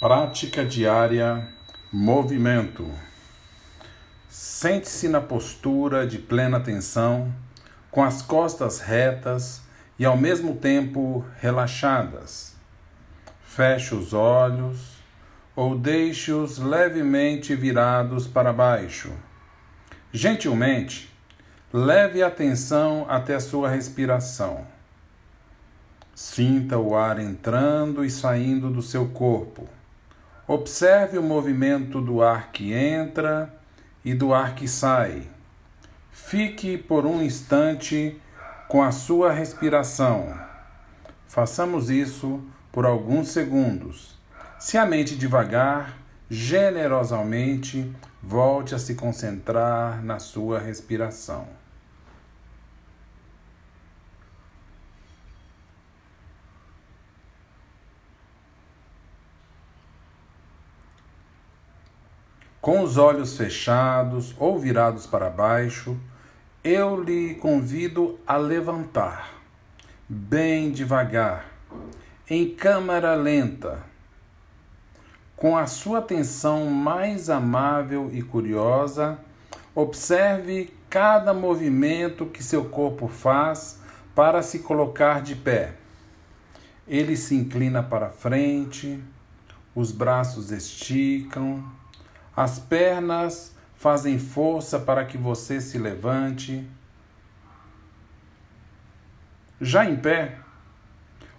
[0.00, 1.46] Prática diária,
[1.92, 2.90] movimento.
[4.30, 7.30] Sente-se na postura de plena atenção,
[7.90, 9.60] com as costas retas
[9.98, 12.56] e ao mesmo tempo relaxadas.
[13.42, 14.96] Feche os olhos
[15.54, 19.12] ou deixe-os levemente virados para baixo.
[20.10, 21.14] Gentilmente,
[21.70, 24.66] leve a atenção até a sua respiração.
[26.14, 29.68] Sinta o ar entrando e saindo do seu corpo.
[30.52, 33.54] Observe o movimento do ar que entra
[34.04, 35.28] e do ar que sai.
[36.10, 38.20] Fique por um instante
[38.66, 40.36] com a sua respiração.
[41.28, 44.18] Façamos isso por alguns segundos.
[44.58, 45.96] Se a mente devagar,
[46.28, 47.88] generosamente,
[48.20, 51.46] volte a se concentrar na sua respiração.
[62.60, 65.96] Com os olhos fechados ou virados para baixo,
[66.62, 69.32] eu lhe convido a levantar,
[70.06, 71.46] bem devagar,
[72.28, 73.78] em câmara lenta,
[75.34, 79.18] com a sua atenção mais amável e curiosa,
[79.74, 83.80] observe cada movimento que seu corpo faz
[84.14, 85.76] para se colocar de pé.
[86.86, 89.02] Ele se inclina para frente,
[89.74, 91.64] os braços esticam,
[92.42, 96.66] as pernas fazem força para que você se levante.
[99.60, 100.38] Já em pé,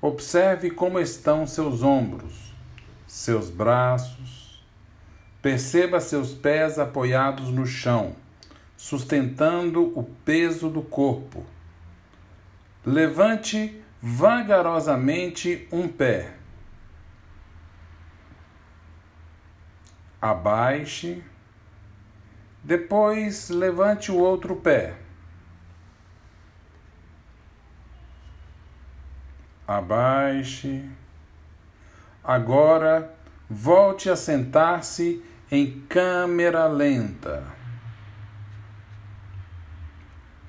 [0.00, 2.50] observe como estão seus ombros,
[3.06, 4.64] seus braços.
[5.42, 8.16] Perceba seus pés apoiados no chão,
[8.74, 11.44] sustentando o peso do corpo.
[12.86, 16.36] Levante vagarosamente um pé
[20.20, 21.22] abaixe,
[22.62, 24.96] depois levante o outro pé.
[29.66, 30.88] Abaixe.
[32.22, 33.14] Agora
[33.48, 37.44] volte a sentar-se em câmera lenta.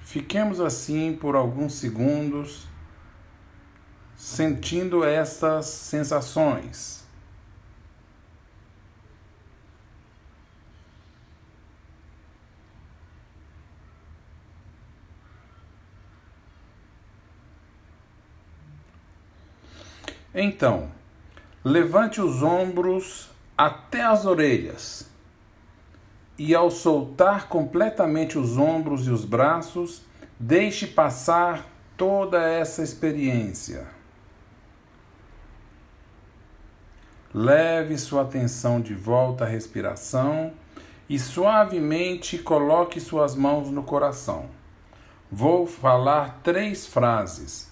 [0.01, 2.67] Fiquemos assim por alguns segundos,
[4.15, 7.06] sentindo essas sensações.
[20.33, 20.91] Então,
[21.63, 25.09] levante os ombros até as orelhas.
[26.37, 30.03] E ao soltar completamente os ombros e os braços,
[30.39, 33.87] deixe passar toda essa experiência.
[37.33, 40.53] Leve sua atenção de volta à respiração
[41.09, 44.49] e suavemente coloque suas mãos no coração.
[45.31, 47.71] Vou falar três frases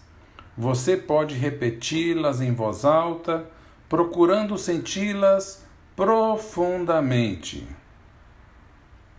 [0.58, 3.50] você pode repeti-las em voz alta,
[3.90, 7.68] procurando senti-las profundamente.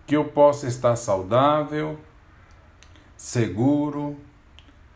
[0.06, 1.98] Que eu possa estar saudável,
[3.16, 4.16] seguro,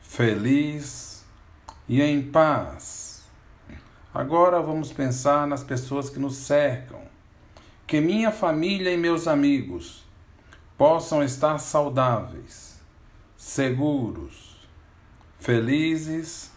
[0.00, 1.24] feliz
[1.88, 3.24] e em paz.
[4.14, 7.00] Agora vamos pensar nas pessoas que nos cercam.
[7.86, 10.04] Que minha família e meus amigos
[10.78, 12.80] possam estar saudáveis,
[13.36, 14.49] seguros,
[15.40, 16.52] felizes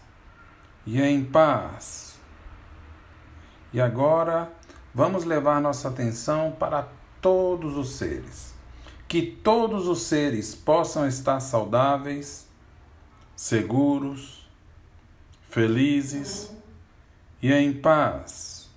[0.86, 2.18] e em paz.
[3.72, 4.52] E agora
[4.94, 6.86] vamos levar nossa atenção para
[7.20, 8.54] todos os seres.
[9.08, 12.46] Que todos os seres possam estar saudáveis,
[13.34, 14.48] seguros,
[15.48, 16.52] felizes
[17.42, 18.68] e em paz.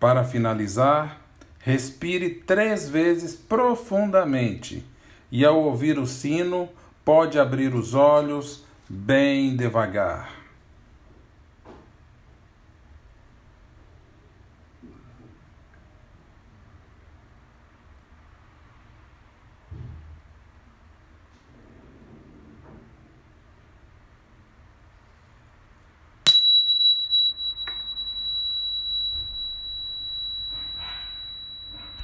[0.00, 1.20] Para finalizar,
[1.58, 4.86] respire três vezes profundamente
[5.30, 6.68] e, ao ouvir o sino,
[7.06, 10.45] pode abrir os olhos bem devagar.